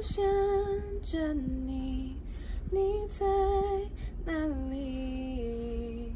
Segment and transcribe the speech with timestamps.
[0.00, 0.24] 想
[1.02, 2.16] 着你，
[2.70, 3.26] 你在
[4.24, 4.32] 哪
[4.70, 6.12] 里？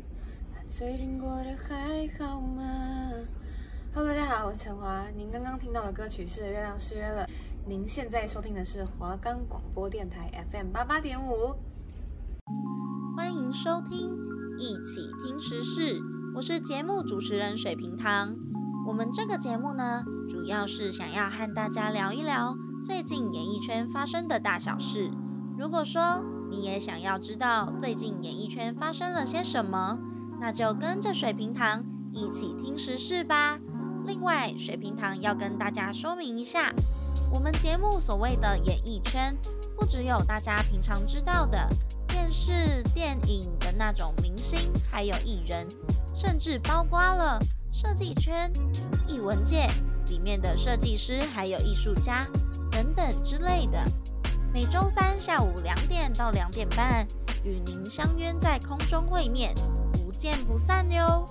[0.68, 3.10] 最近过得还好吗
[3.92, 5.08] ？Hello，大家好，我是陈华。
[5.16, 7.26] 您刚刚听到的歌曲是《月亮失约了》。
[7.66, 11.56] 您现在收听的是华冈广播电台 FM 八八点五。
[13.16, 14.16] 欢迎收听
[14.60, 16.00] 一起听时事，
[16.36, 18.36] 我是节目主持人水瓶糖。
[18.86, 25.08] 我们这个节目呢，主要是想要和大家聊一聊最近演艺圈发生的大小事。
[25.56, 30.00] 如果说你也想要知道最近演艺圈发生了些什么，
[30.40, 33.60] 那就跟着水瓶糖一起听时事吧。
[34.04, 36.72] 另外，水瓶糖要跟大家说明一下，
[37.32, 39.38] 我们节目所谓的演艺圈，
[39.76, 41.68] 不只有大家平常知道的
[42.08, 44.58] 电视、电影的那种明星，
[44.90, 45.68] 还有艺人，
[46.12, 47.38] 甚至包括了。
[47.74, 48.52] 设计圈、
[49.08, 49.66] 艺文界
[50.08, 52.26] 里面的设计师，还有艺术家
[52.72, 53.78] 等等之类的，
[54.52, 57.06] 每周三下午两点到两点半，
[57.44, 59.54] 与您相约在空中会面，
[59.92, 61.28] 不见不散哟。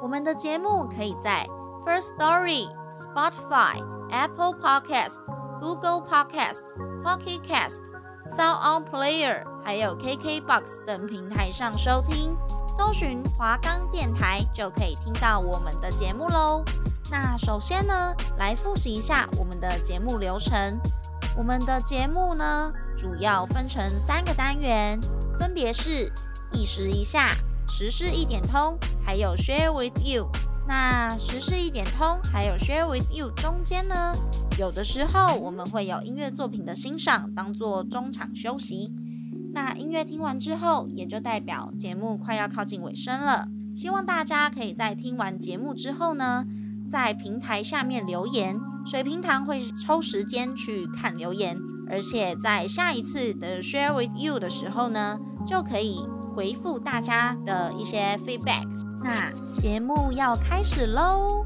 [0.00, 1.48] 我们的节目可以在
[1.84, 5.16] First Story、Spotify、Apple Podcast、
[5.60, 6.62] Google Podcast、
[7.02, 7.80] Pocket Cast、
[8.26, 12.36] Sound On Player，还有 KKBox 等平台上收听。
[12.68, 16.62] 搜寻华冈电台就可以听到我们的节目喽。
[17.10, 20.78] 那首先呢，来复习一下我们的节目流程。
[21.36, 25.00] 我们的节目呢，主要分成三个单元，
[25.38, 26.10] 分别是
[26.52, 27.34] 一时一下、
[27.68, 30.28] 时事一点通，还有 Share with You。
[30.66, 34.16] 那时事一点通还有 Share with You 中间呢，
[34.58, 38.94] 有的时候我们会有音乐作品的欣赏，当做中场休息。
[39.52, 43.48] 那音乐听完之后，也就代表节目快要靠近尾声了。
[43.76, 46.46] 希望大家可以在听完节目之后呢，
[46.88, 58.68] 在平台下面留言，水瓶糖会抽时间去看留言，而且在下一次的 Share with You 的时候呢，就可以回复大家的一些 feedback。
[59.02, 61.44] 那节目要开始喽！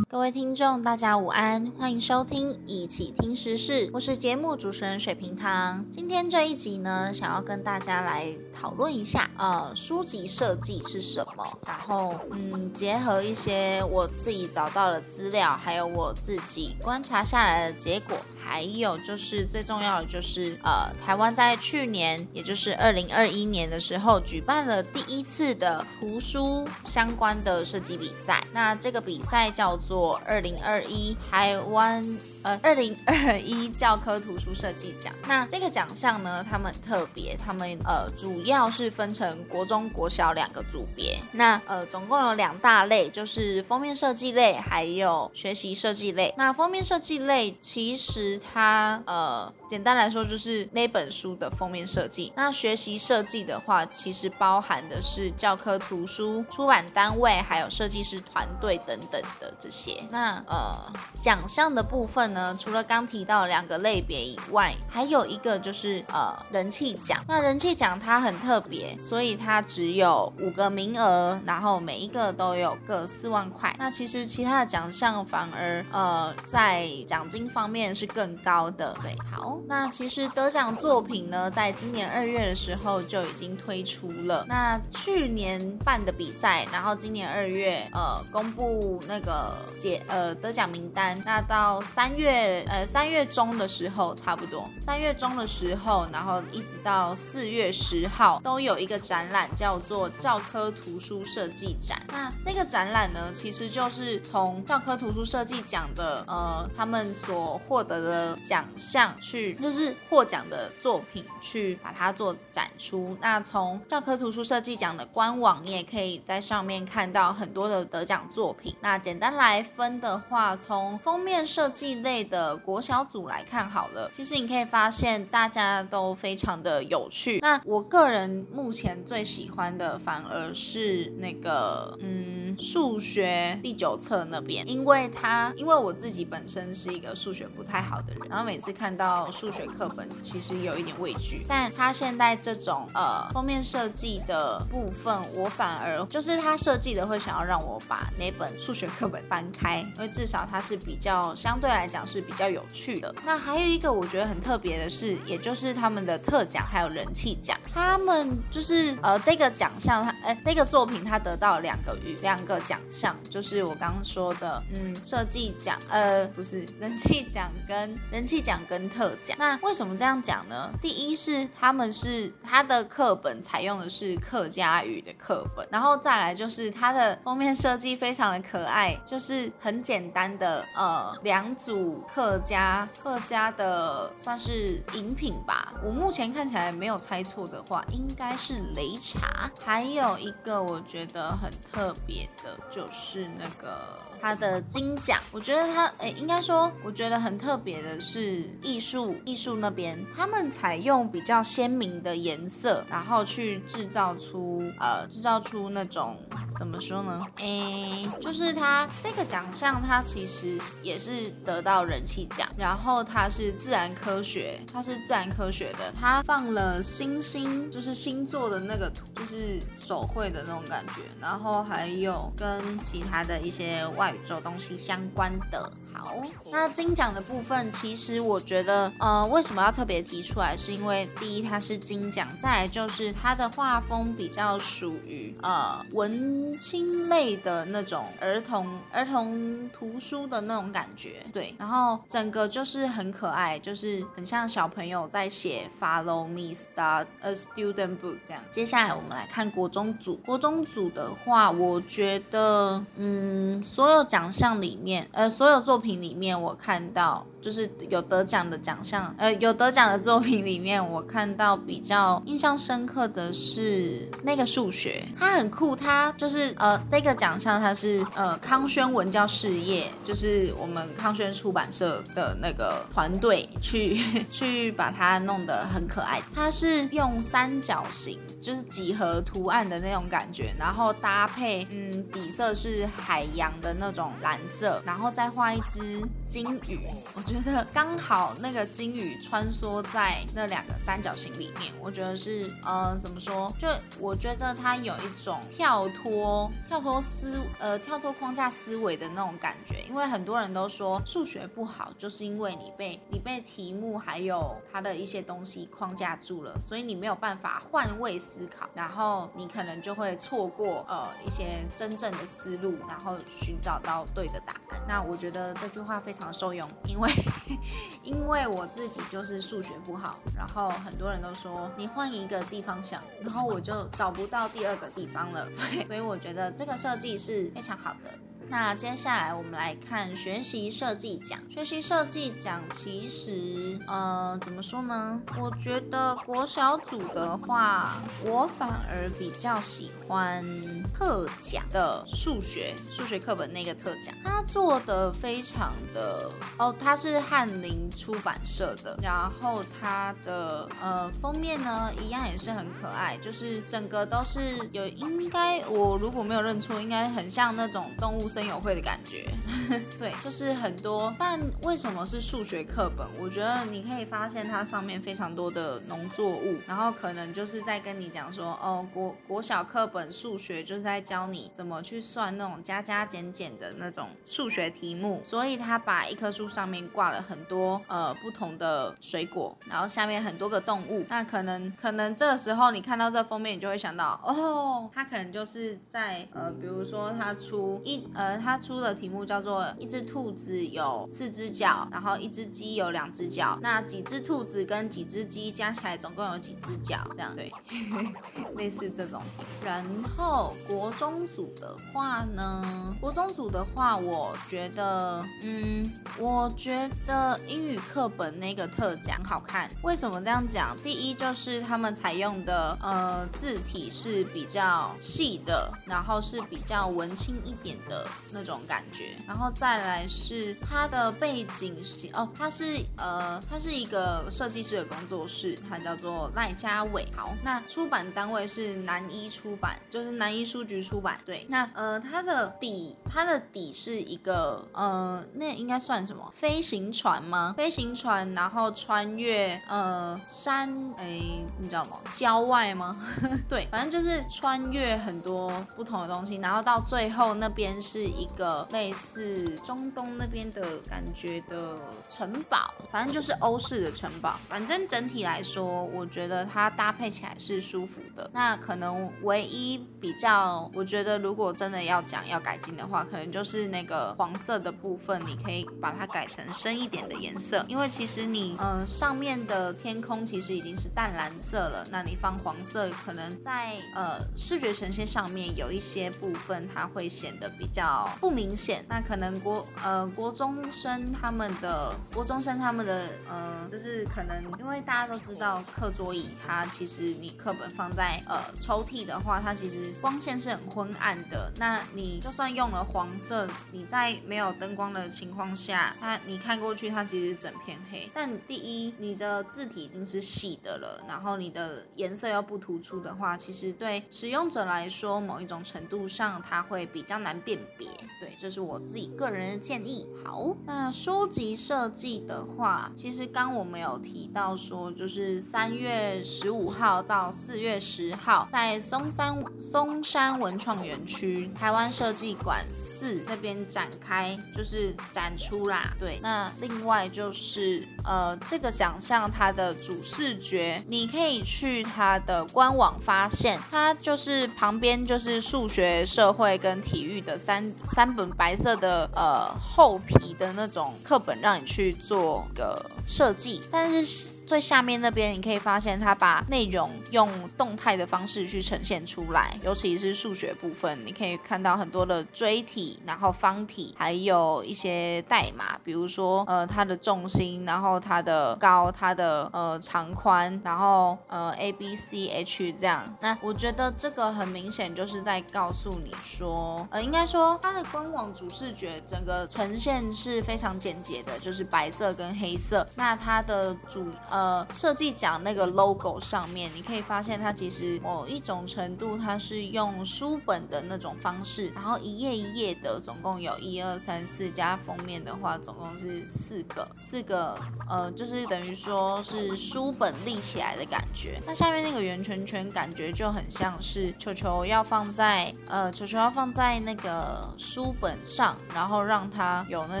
[0.08, 5.84] 各位听众，大家午安，欢迎收听一起听时事，我是节目主持人水瓶糖。
[5.90, 18.16] 今天这一集呢，想要跟大家来讨论一下，呃，书籍设计是什么，然后，嗯，结合一些我自己找到的资料，还有我自己观察下来的结果。
[18.44, 28.44] 还有就是最重要的就是，呃，台湾在去年，也就是二零二一年的时候，举办了第一次的图书相关的设计比赛。
[28.52, 32.16] 那这个比赛叫做二零二一台湾。
[32.42, 46.34] 呃，二零二一教科图书设计奖，那这个奖项呢，他们特别，他们呃主要是分成国中国小两个组别，那呃总共有两大类，就是封面设计类还有学习设计类。
[46.36, 60.02] 那封面设计类其实它呃简单来说就是那本书的封面设计，那学习设计的话，其实包含的是教科图书出版单位还有设计师团队等等的这些。
[60.10, 62.32] 那呃奖项的部分。
[62.32, 67.22] 呢，除了刚提到两个类别以外，还有一个就是呃人气奖。
[67.26, 73.74] 那人气奖它很特别，所以它只有五个名额，然后每一个都有各四万块。
[73.78, 78.96] 那其实其他的奖项反而呃在奖金方面是更高的。
[79.02, 84.46] 对，好，那其实得奖作品呢，在今年二月的时候就已经推出了。
[84.48, 92.22] 那去年办的比赛，然后今年二月呃公布那个解呃得奖名单，那到三月。
[92.22, 102.00] 月呃三月中的时候差不多，三月中的时候，然后一直到四月十号都有一个展览，叫做教科图书设计展。
[102.12, 113.14] 那这个展览呢，其实就是从教科图书设计奖的呃他们所获得的奖项去，就是获奖的作品去把它做展出。
[113.20, 118.74] 那从教科图书设计奖的官网，你也可以在上面看到很多的得奖作品。
[118.80, 122.22] 那简单来分的话，从封面设计类。
[122.22, 127.40] 的国小组来看好了，其实你可以发现大家都非常的有趣。
[127.40, 153.12] 那我个人目前最喜欢的反而是那个嗯数学第九册那边，因为他因为我自己本身是一个数学不太好的人，然后每次看到数学课本其实有一点畏惧，但他现在这种呃封面设计的部分，我反而就是他设计的会想要让我把那本数学课本翻开，因为至少它是比较相对来讲是比较有趣的。
[153.26, 170.70] 那还有一个我觉得很特别的是，也就是他们的特奖还有人气奖，他们就是呃这个奖项，他哎这个作品他得到两个与两个奖项，就是我刚刚说的，嗯，设计奖，呃不是人气奖跟人气奖跟特那为什么这样讲呢？
[170.80, 185.72] 第一是他们是他的课本采用的是客家语的课本，然后再来就是它的封面设计非常的可爱，就是很简单的呃两组客家客家的算是饮品吧。
[185.84, 189.50] 我目前看起来没有猜错的话，应该是擂茶。
[189.64, 193.78] 还有一个我觉得很特别的就是那个。
[194.22, 206.16] 它的金奖，我觉得它，诶，应该说，我觉得很特别的是艺术艺术那边，他们采用比较鲜明的颜色，然后去制造出，呃，制造出那种。
[206.58, 207.20] 怎么说呢？
[207.38, 212.46] 诶，就是它这个奖项，它其实也是得到人气奖。
[212.58, 221.00] 然后它是自然科学，它是自然科学的，它放了星星，就是星座的那个图，就是手绘的那种感觉。
[221.18, 225.72] 然后还有跟其他的一些外宇宙东西相关的。
[225.92, 226.14] 好，
[226.50, 230.56] 那金奖的部分，其实我觉得，呃，为什么要特别提出来？
[230.56, 241.54] 是因为第一，它是金奖，再来就是它的画风比较属于呃文青类的那种儿童儿童图书的那种感觉，对。
[241.58, 248.42] 然后整个就是很可爱，就是很像小朋友在写 Follow me, start a student book 这样。
[248.50, 257.26] 接下来我们来看国中组，国中组的话，我觉得，嗯，所有奖项里面，呃，所有作品里面，我看到。
[257.42, 273.98] 就是有得奖的奖项，呃，有得奖的作品里面，我看到比较印象深刻的是那个数学，它很酷，它就是呃，这个奖项它是呃康轩文教事业，就是我们康轩出版社的那个团队去
[274.30, 286.78] 去把它弄得很可爱，它是用三角形，就是几何图案的那种感觉，然后搭配嗯底色是海洋的那种蓝色，然后再画一只金鱼，
[287.14, 293.52] 我觉觉得刚好那个金鱼穿梭在那两个三角形里面，我觉得是，呃，怎么说？
[293.58, 293.68] 就
[293.98, 299.82] 我觉得它有一种跳脱、跳脱思，呃，跳脱框架思维的那种感觉。
[299.88, 314.80] 因为很多人都说数学不好，就是因为你被你被题目还有它的一些东西框架住了，所以你没有办法换位思考，然后你可能就会错过呃一些真正的思路，然后寻找到对的答案。
[314.88, 317.10] 那我觉得这句话非常受用，因为。
[318.02, 325.46] 因为我自己就是数学不好，然后很多人都说你换一个地方想，然后我就找不到第二个地方了，
[325.86, 328.10] 所以我觉得这个设计是非常好的。
[328.52, 331.40] 那接下来我们来看学习设计奖。
[331.48, 335.18] 学习设计奖其实，呃，怎么说呢？
[335.40, 340.44] 我觉得国小组的话，我反而比较喜欢
[340.92, 358.41] 特奖的数学数学课本那个特奖，他做的非常的哦，他是翰林出版社的，然后他的呃封面呢，一样也是很可爱，就是整个都是有应该我如果没有认错，应该很像那种动物森。
[358.46, 359.26] 有会的感觉，
[359.98, 361.14] 对，就是很多。
[361.18, 363.06] 但为什么是数学课本？
[363.20, 375.20] 我觉得你可以发现它上面非常多的农作物，然后可能就是在跟你讲说，哦，国国小课本数学就是在教你怎么去算那种加加减减的那种数学题目。
[375.22, 381.04] 所以他把一棵树上面挂了很多呃不同的水果，然后下面很多个动物。
[381.08, 388.21] 那可能可能这个时候你看到这封面，你就会想到，哦，他可能就是在呃，比如说他出一呃。
[388.38, 396.98] 他出的题目叫做一只兔子有四只脚，然后一只鸡有两只脚，那几只兔子跟几只鸡加起来总共有几只脚？
[397.14, 397.52] 这样对，
[398.56, 399.44] 类似这种题。
[399.64, 399.84] 然
[400.16, 409.70] 后国中组的话呢，国中组的话，我觉得，嗯，我觉得英语课本那个特讲好看。
[409.82, 410.76] 为什么这样讲？
[410.82, 418.06] 第一就是他们采用的呃字体是比较细的，然后是比较文青一点的。
[418.30, 427.06] 那种感觉，然后再来是它的背景是哦，它是呃，它是一个设计师的工作室，它叫做赖家伟。
[427.14, 431.18] 好，那出版单位是南一出版，就是南一书局出版。
[431.24, 436.28] 对，那呃，它的底，它的底是一个呃，那应该算什么？
[436.32, 437.54] 飞行船吗？
[437.56, 441.20] 飞行船，然后穿越呃山，哎，
[441.58, 441.98] 你知道吗？
[442.10, 442.96] 郊外吗？
[443.48, 451.78] 对，反正就是穿越很多不同的东西，然后到最后那边是是一个类似中东那边的感觉的
[452.10, 454.40] 城堡，反正就是欧式的城堡。
[454.48, 458.28] 反正整体来说，我觉得它搭配起来是舒服的。
[458.34, 478.84] 那可能唯一比较，我觉得如果真的要讲要改进的话，可能就是那个黄色的部分，你可以把它改成深一点的颜色，因为其实你呃上面的天空其实已经是淡蓝色了，那你放黄色，可能在呃视觉呈现上面有一些部分它会显得比较不明显。
[478.88, 491.52] 那可能国呃国中生他们的国中生他们的呃就是可能因为大家都知道课桌椅它其实你课本放在呃抽屉的话，它其实光线是很昏暗的。
[491.56, 498.10] 那你就算用了黄色，你在没有灯光的情况下，它你看过去它其实整片黑。
[498.14, 507.81] 但第一，你的字体已经是细的了，然后你的颜色又不突出的话，其实对使用者来说，某一种程度上它会比较难辨别。
[508.20, 510.06] 对，这是我自己个人的建议。
[510.24, 525.92] 好，那书籍设计的话，其实刚我们有提到说，就是三月十五号到四月十号，在松山松山文创园区台湾设计馆四那边展开，就是展出啦。
[525.98, 544.32] 对，那另外就是呃，这个奖项它的主视觉，你可以去它的官网发现，它就是旁边就是数学、社会跟体育的三三本白色的呃厚皮的那种课本，让你去做个设计，但是。
[544.52, 563.16] 最下面那边，你可以发现它把内容用动态的方式去呈现出来，尤其是数学部分，你可以看到很多的锥体，然后方体，还有一些代码，比如说呃它的重心，然后它的高，它的呃长宽，然后呃 A B C H 这样。
[563.22, 572.86] 那我觉得这个很明显就是在告诉你说，呃应该说它的官网主视觉整个呈现是非常简洁的，就是白色跟黑色。
[572.94, 574.41] 那它的主呃。
[574.42, 587.56] 呃，设计奖那个 logo 上面，你可以发现它其实某一种程度，它是用书本的那种方式，然后一页一页的，总共有一二三四加封面的话，总共是四个，四个，
[587.88, 591.40] 呃，就是等于说是书本立起来的感觉。
[591.46, 600.00] 那下面那个圆圈圈，感觉就很像是球球要放在，呃，球球要放在那个书本上，然后让它有那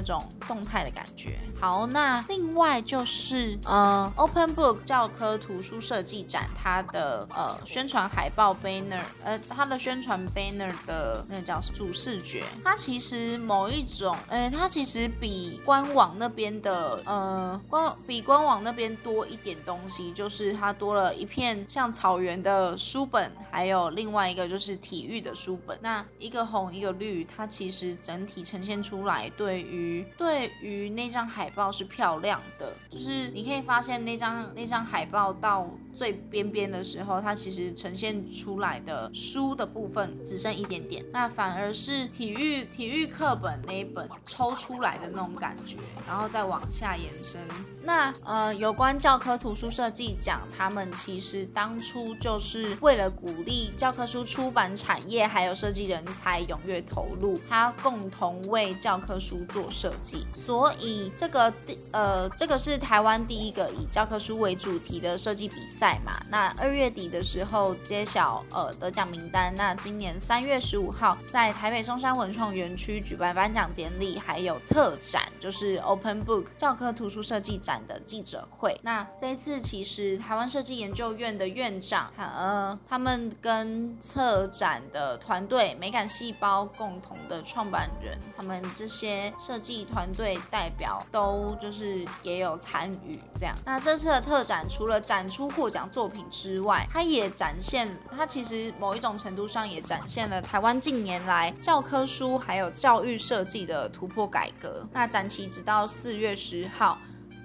[0.00, 1.38] 种动态的感觉。
[1.60, 31.22] 好，那另外就是，呃，Open Book 教科图书设计展，它的呃宣传海报 banner，呃，它的宣传 banner 的那个叫主视觉，它其实某一种，呃，它其实比官网那边的，呃，官比官网那边多一点东西，就是它多了一片像草原的书本，还有另外一个就是体育的书本，那一个红一个绿，它其实整体呈现出来，对于对于那张。
[31.32, 47.40] 海报是漂亮的，就是你可以发现那那张那张海报到最边边的时候，它其实呈现出来的书的部分只剩一点点，那反而是体育体育课本那一本抽出来的那种感觉，然后再往下延伸。
[47.84, 66.22] 那呃，有关教科图书设计奖，他们其实当初就是为了鼓励教科书出版产业还有设计人才踊跃投入，他共同为教科书做设计，所以这个第呃，这个是台湾第一个以教科书为主题的设计比赛赛嘛。
[66.30, 77.72] 那二月底的时候揭晓呃得奖名单，那今年三月十五号在台北松山文创园区举办颁奖典礼，还有特展，就是 Open Book 教科图书设计展。
[77.88, 93.56] 的记者会，那这一次其实台湾设计研究院的院长，呃，他们跟策展的团队美感细胞共同的创办人，他们这些设计团队代表都就是也有参与这样。
[93.64, 104.86] 那这次的特展除了展出获奖作品之外，它也展现，它其实某一种程度上也展现了台湾近年来教科书还有教育设计的突破改革。
[104.92, 106.98] 那展期直到四月十号。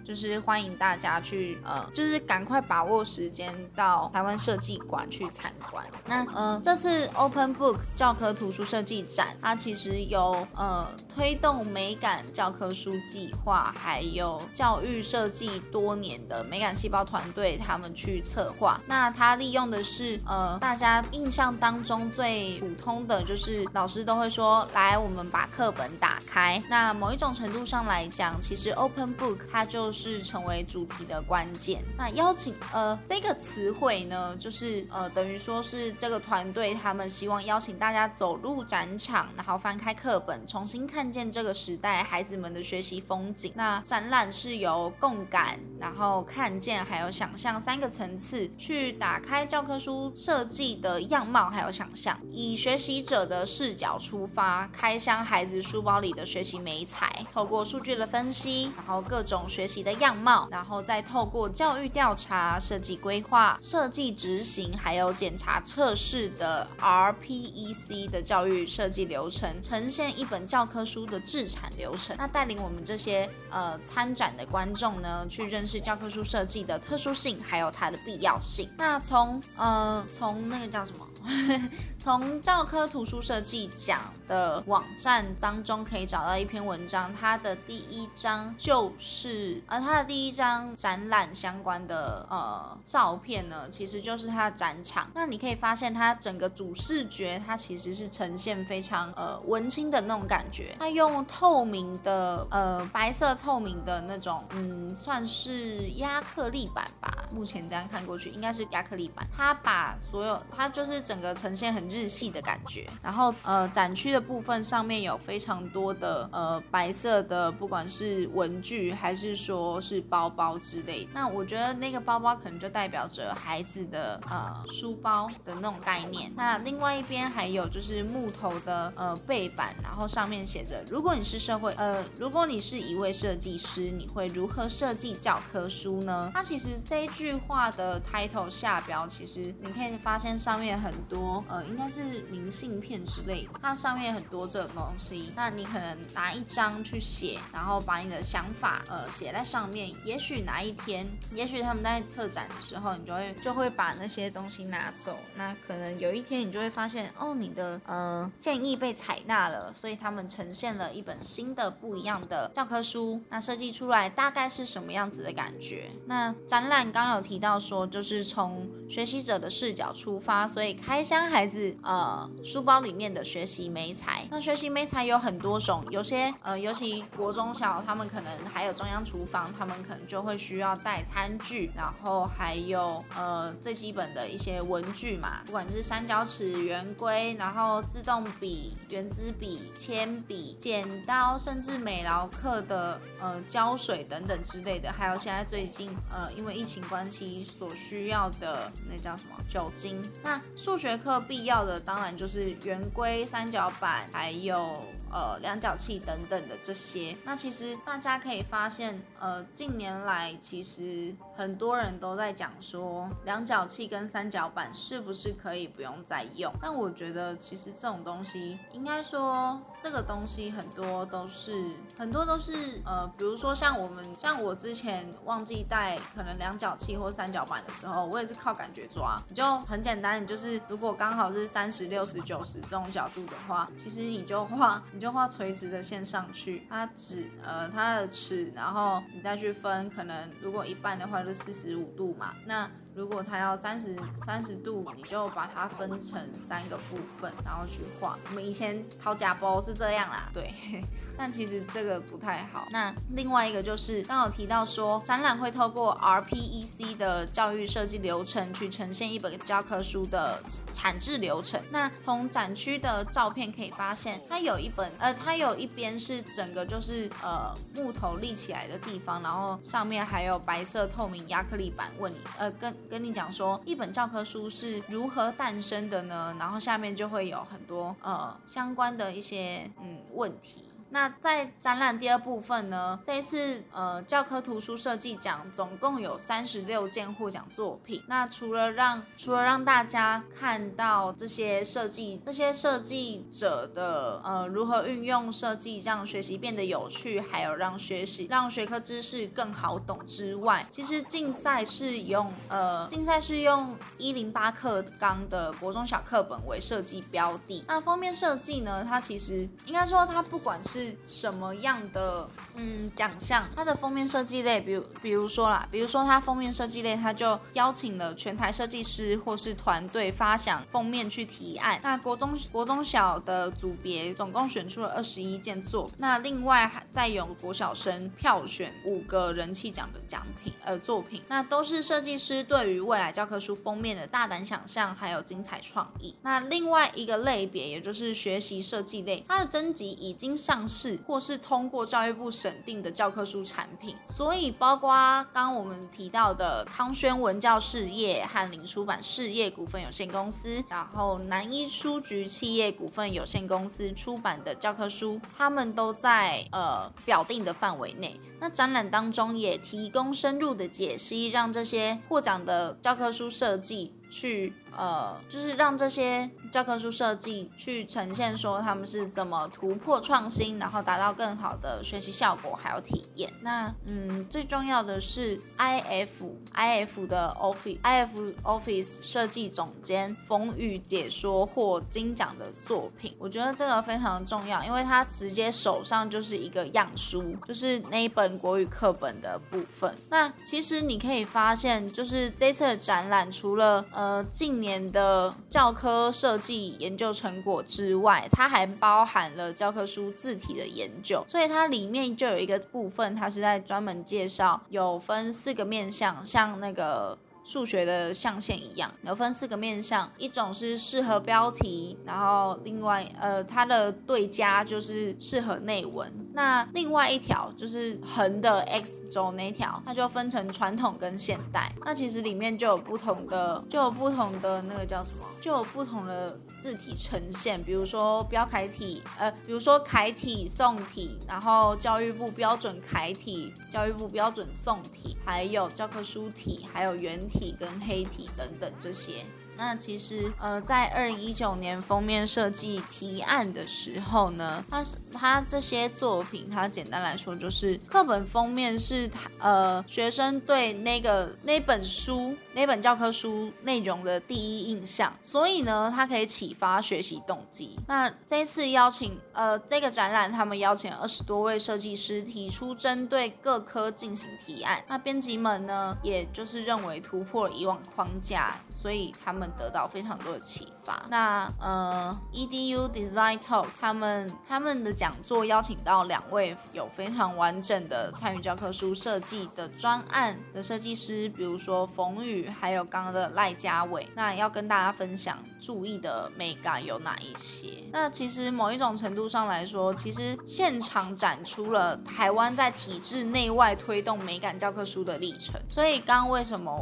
[0.08, 5.84] 就是欢迎大家去呃，就是赶快把握时间到台湾设计馆去参观。
[6.06, 18.80] 那呃，这次 Open Book 教科图书设计展，它其实有呃推动美感教科书计划，还有教育设计多年的美感细胞团队，他们去策划。
[18.88, 26.64] 那它利用的是呃大家印象当中最普通的，就是老师都会说，来，我们把课本打开。
[26.70, 31.84] 那某一种程度上来讲，其实 Open Book 它就是成为主题的关键。
[31.98, 43.52] 那邀请呃这个词汇呢，就是呃等于说是这个团队他们希望邀请大家走入展场，然后翻开课本，重新看见这个时代孩子们的学习风景。
[43.56, 72.14] 那展览是由共感、然后看见还有想象三个层次去打开教科书设计的样貌，还有想象，以学习者的视角出发，开箱孩子书包里的学习美彩，透过数据的分析，然后各种学习的样貌，然后再透过教育调查、设计规划、设计执行，还有检查测试的 RPEC 的教育设计流程，呈现一本教科书的制产流程。
[72.18, 78.70] 那带领我们这些呃参展的观众呢，去认识教科书设计的特殊性，还有它的必要性。
[78.78, 81.07] 那从呃从那个叫什么？
[82.00, 95.10] 从教科图书设计奖的网站当中可以找到一篇文章，它的第一张就是，呃，它的第一张展览相关的呃照片呢，其实就是它的展场。
[95.14, 100.76] 那你可以发现，它整个主视觉它其实是呈现非常呃文青的那种感觉。
[100.80, 107.26] 它用透明的呃白色透明的那种，嗯，算是亚克力板吧。
[107.30, 109.28] 目前这样看过去，应该是亚克力板。
[109.36, 112.88] 它把所有，它就是整个呈现很日系的感觉。
[113.02, 121.08] 然后呃展区的部分上面有非常多的呃白色的，不管是文具还是说是包包之类。
[121.14, 126.32] 那我觉得那个包包可能就代表着孩子的呃书包的那种概念。
[126.36, 136.32] 那另外一边还有就是木头的呃背板，然后上面写着：如果你是社会呃如果你是一位设计师，你会如何设计教科书呢？
[136.34, 142.02] 它其实这一句话的 title 下标，其实你可以发现上面很很多呃应该是
[142.32, 145.32] 明信片之类的，它上面很多这种东西。
[145.36, 149.94] 那你可能拿一张去写，然后把你的想法呃写在上面。
[150.04, 155.16] 也许哪一天，也许他们在策展的时候，你就会就会把那些东西拿走。
[155.36, 163.22] 那可能有一天你就会发现，哦，你的呃建议被采纳了，所以他们呈现了一本新的不一样的教科书。
[163.30, 165.92] 那设计出来大概是什么样子的感觉？
[166.08, 174.26] 那展览刚有提到说，就是从学习者的视角出发，所以开箱孩子呃书包里面的学习美材。
[174.32, 200.02] 那学习美材有很多种，有些呃尤其国中小，他们可能还有中央厨房，他们可能就会需要带餐具，然后还有呃最基本的一些文具嘛，不管是三角尺、圆规，然后自动笔、原子笔、铅笔、剪刀，甚至美劳课的呃胶水等等之类的，还有现在最近呃因为疫情关系所需要的那叫什么酒精。
[200.24, 204.84] 那数学课必要的当然就是圆规、三角板，还有。
[205.12, 216.54] 呃，量角器等等的这些，那其实大家可以发现，呃，近年来其实很多人都在讲说，量角器跟三角板是不是可以不用再用？
[216.62, 234.84] 但我觉得其实这种东西，应该说这个东西很多都是很多都是呃，比如说像我们像我之前忘记带可能量角器或三角板的时候，我也是靠感觉抓，你就很简单，你就是如果刚好是三十六十九十这种角度的话，其实你就画。
[234.98, 242.68] 你就画垂直的线上去，它尺呃它的尺，然后你再去分，可能如果一半的话就四十五度嘛，那。
[242.98, 248.18] 如果它要三十三十度，你就把它分成三个部分，然后去画。
[248.30, 250.52] 我们以前掏假包是这样啦，对。
[251.16, 252.68] 但其实这个不太好。
[252.72, 260.42] 那另外一个就是刚有提到说，展览会透过 RPEC 的教育设计流程去呈现一本教科书的
[260.74, 261.64] 产制流程。
[261.70, 272.76] 那从展区的照片可以发现，它有一本呃，它有一边是整个就是呃木头立起来的地方，然后上面还有白色透明亚克力板，问你呃跟。
[272.88, 276.36] 跟你讲说，一本教科书是如何诞生的呢？
[276.40, 280.64] 然后下面就会有很多呃相关的一些嗯问题。
[280.90, 288.02] 那在展览第二部分呢，这一次呃教科图书设计奖总共有三十六件获奖作品。
[288.08, 307.64] 那除了让除了让大家看到这些设计这些设计者的呃如何运用设计让学习变得有趣，还有让学习让学科知识更好懂之外，其实竞赛是用呃竞赛是用一零八课纲的国中小课本为设计标的。
[307.68, 321.80] 那封面设计呢，它其实应该说它不管是什么样的嗯奖项，它的封面设计类，比如比如说啦，比如说它封面设计类，它就邀请了全台设计师或是团队发想封面去提案。
[321.84, 336.16] 那国中国中小的组别总共选出了二十一件作品，那另外还再有国小生票选五个人气奖的奖品呃作品，那都是设计师对于未来教科书封面的大胆想象还有精彩创意。
[336.22, 344.90] 那另外一个类别也就是学习设计类，它的征集已经上市或是通过教育部审定的教科书产品，所以包括
[345.34, 358.20] 刚刚我们提到的康轩文教事业翰林出版事业股份有限公司，然后南一书局企业股份有限公司出版的教科书，他们都在呃表定的范围内。
[358.40, 364.54] 那展览当中也提供深入的解析，让这些获奖的教科书设计去。
[364.76, 373.32] 呃，就是让这些教科书设计去呈现说他们是怎么突破创新，然后达到更好的学习效果还有体验。
[373.42, 389.96] 那嗯，最重要的是 IF IF 的 Office IF Office 设计总监冯宇解说获金奖的作品，我觉得这个非常重要，因为他直接手上就是一个样书，就是那一本国语课本的部分。
[390.10, 407.18] 那其实你可以发现，就是这次的展览除了呃近年的教科设计研究成果之外，它还包含了教科书字体的研究，所以它里面就有一个部分，它是在专门介绍，有分四个面向，像那个。
[407.48, 426.38] 数学的象限一样，有分四个面向，一种是适合标题，然后另外呃它的对家就是适合内文，那另外一条就是横的 X 轴那条，它就分成传统跟现代，那其实里面就有不同的，就有不同的那个叫什么，就有不同的。
[426.68, 439.24] 字体呈现，比如说标楷体，呃，比如说楷体、宋体，然后教育部标准楷体、教育部标准宋体，还有教科书体，还有圆体跟黑体等等这些。
[439.56, 457.78] 那其实，呃，在二零一九年封面设计提案的时候呢，它是它这些作品，它简单来说就是课本封面是它呃学生对那个那本书那本教科书内容的第一印象，所以呢，它可以启发学习动机。
[457.88, 464.84] 那这次邀请呃这个展览，他们邀请二十多位设计师提出针对各科进行提案。
[464.88, 469.48] 那编辑们呢，也就是认为突破了以往框架，所以他们。
[469.58, 470.68] 得到非常多的启
[471.10, 484.08] 那呃，EDU Design Talk 他们他们的讲座邀请到两位有非常完整的参与教科书设计的专案的设计师，比如说冯宇，还有刚刚的赖家伟。
[484.16, 487.84] 那要跟大家分享注意的美感有哪一些？
[487.92, 495.60] 那其实某一种程度上来说，其实现场展出了台湾在体制内外推动美感教科书的历程。
[495.68, 496.78] 所以刚刚为什么？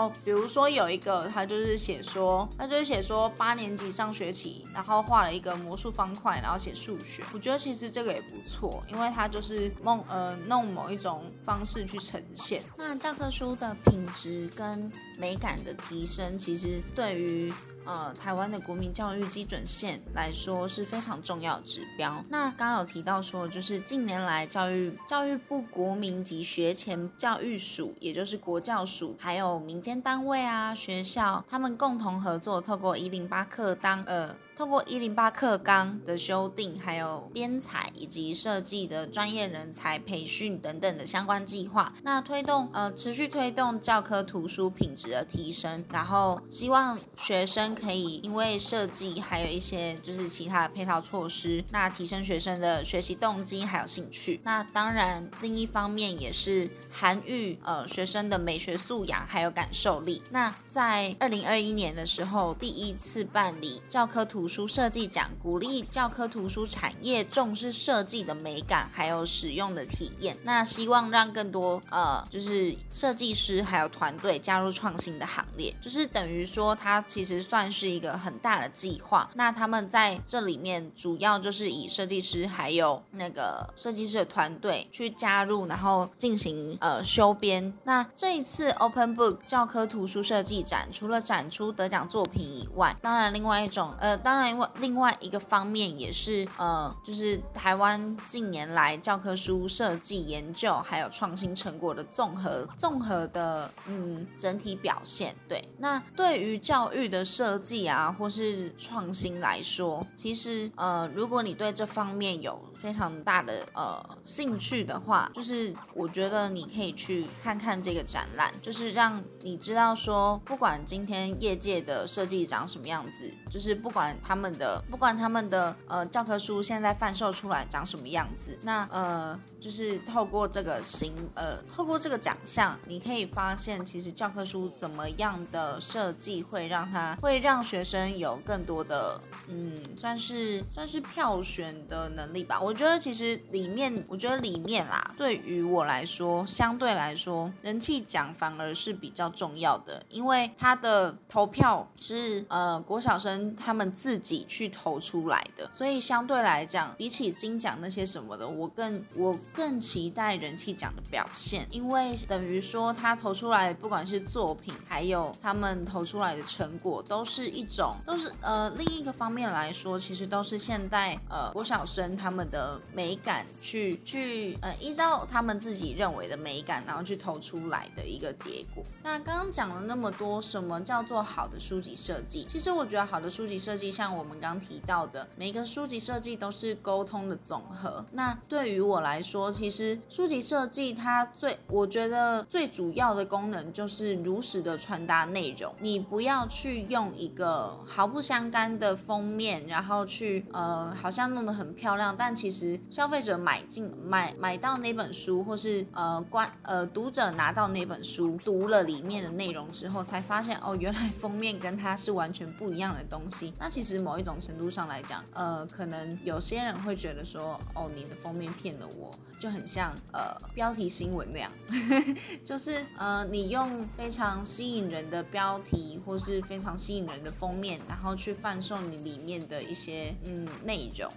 [0.00, 7.22] 哦，比如说有一个，他就是写说，他就是写说八年级上学期，然后画了一个魔术方块，然后写数学。
[7.34, 12.62] 我觉得其实这个也不错，因为他就是梦呃弄某一种方式去呈现。
[12.78, 17.52] 那教科书的品质跟美感的提升，其实对于。
[17.84, 22.24] 呃，台湾的国民教育基准线来说是非常重要指标。
[22.28, 34.36] 那刚刚有提到说，就是近年来教育教育部国民及学前教育署，也就是国教署，还有民间单位啊、学校，他们共同合作，透过一零八课纲，呃。
[34.60, 54.42] 通过一零八课纲的修订，还有编采以及设计的专业人才培训等等的相关计划，那推动呃持续推动教科图书品质的提升，然后希望学生可以因为设计还有一些就是其他的配套措施，那提升学生的学习动机还有兴趣。
[54.44, 60.22] 那当然另一方面也是涵育呃学生的美学素养还有感受力。
[60.30, 64.49] 那在二零二一年的时候，第一次办理教科图。
[64.50, 70.36] 书设计奖，鼓励教科图书产业重视设计的美感，还有使用的体验。
[70.42, 79.30] 那希望让更多呃，就是设计师还有团队加入创新的行列，就是等于说它其实算是一个很大的计划。
[79.34, 87.72] 那他们在这里面主要就是以设计师还有那个设计师的团队去加入，然后进行呃修编。
[87.84, 105.34] 那这一次 Open Book 教科图书设计展，除了展出得奖作品以外，当然另外一种呃，当另外另外一个方面也是呃，就是台湾近年来教科书设计研究还有创新成果的综合综合的嗯整体表现。
[105.48, 142.60] 对，那对于教育的设计啊，或是创新来说，其实呃，如果你对这方面有非常大的呃兴趣的话，就是我觉得你可以去看看这个展览，就是让你知道说，不管今天业界的设计长什么样子，就是不管他们的不管他们的呃教科书现在贩售出来长什么样子，那呃就是透过这个行呃透过这个奖项，你可以发现其实教科书怎么样的设计会让它会让学生有更多的嗯算是算是票选的能力吧。
[142.60, 178.82] 我觉得其实里面我觉得里面啦，对于我来说相对来说人气奖反而是比较重要的，因为他的投票是呃国小生他们自自己去投出来的，所以相对来讲，比起金奖那些什么的，我更我更期待人气奖的表现，因为等于说他投出来不管是作品，还有他们投出来的成果，都是一种都是呃另一个方面来说，其实都是现代呃国小生他们的美感去去呃依照他们自己认为的美感，然后去投出来的一个结果。
[179.04, 182.44] 那刚刚讲了那么多，什么叫做好的书籍设计？
[182.48, 188.02] 其实我觉得好的书籍设计，像我们刚提到的，每个书籍设计都是沟通的总和。
[188.12, 195.74] 那对于我来说，其实书籍设计它最，我觉得最主要的功能就是如实的传达内容。
[195.80, 208.80] 你不要去用一个毫不相干的封面，然后去呃好像弄得很漂亮，但其实消费者买进买买到那本书，或是呃观呃读者拿到那本书读了。
[208.80, 213.52] 里面的内容之后，才发现哦，原来封面跟它是完全不一样的东西。
[213.58, 221.50] 那其实某一种程度上来讲，呃，可能有些人会觉得说，哦，你的封面骗了我，就很像呃标题新闻那样，
[222.44, 231.10] 就是呃你用非常吸引人的标题或是非常吸引人的封面，然后去贩售你里面的一些嗯内容。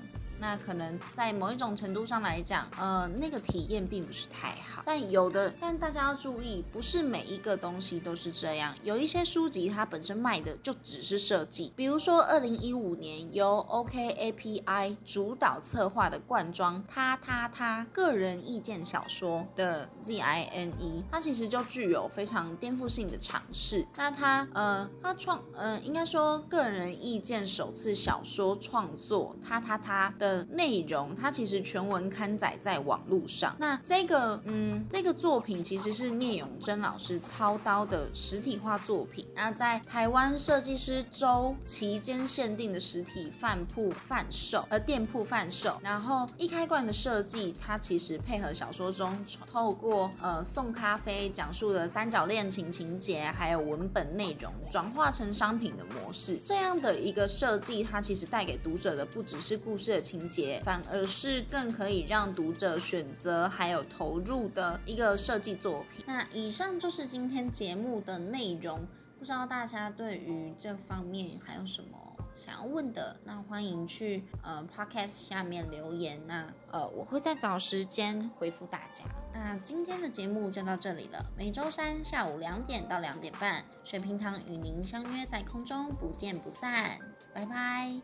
[0.43, 4.83] 那可能在某一种程度上来讲，呃，那个体验并不是太好。
[4.85, 8.75] 但有的，但大家要注意，不是每一个东西都是这样。
[8.83, 23.87] 有一些书籍它本身卖的就只是设计，比如说二零一五年由 OKAPI 主导策划的罐装他他他个人意见小说的 ZINE，它其实就具有非常颠覆性的尝试。
[23.95, 30.32] 那它呃，它创呃，应该说个人意见首次小说创作他他他的。
[30.45, 33.55] 内容它其实全文刊载在网络上。
[33.59, 39.27] 那这个嗯，这个作品其实是聂永真老师操刀的实体化作品。
[39.35, 45.77] 那在台湾设计师周期间限定的实体饭铺贩售，呃，店铺贩售。
[45.83, 49.15] 然后一开罐的设计，它其实配合小说中
[49.45, 56.39] 透过呃送咖啡讲述的三角恋情情节，还有文本内容转化成商品的模式。
[56.43, 60.22] 这样的一个设计，它其实带给读者的不只是故事的情。
[60.29, 66.03] 节反而是更可以让读者选择还有投入的一个设计作品。
[66.07, 68.81] 那以上就是今天节目的内容，
[69.19, 71.97] 不知道大家对于这方面还有什么
[72.35, 73.15] 想要问的？
[73.25, 79.03] 那欢迎去呃 Podcast 下面留言，那呃我会再找时间回复大家。
[79.33, 86.99] 那今天的节目就到这里了，每周三下午两点到两点半，水瓶堂与您相约在空中，不见不散，
[87.33, 88.03] 拜拜。